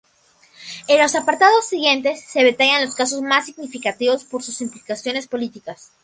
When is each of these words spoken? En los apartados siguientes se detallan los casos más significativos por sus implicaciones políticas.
En 0.87 0.99
los 0.99 1.13
apartados 1.13 1.67
siguientes 1.67 2.25
se 2.25 2.41
detallan 2.43 2.83
los 2.83 2.95
casos 2.95 3.21
más 3.21 3.45
significativos 3.45 4.23
por 4.23 4.41
sus 4.41 4.59
implicaciones 4.61 5.27
políticas. 5.27 5.91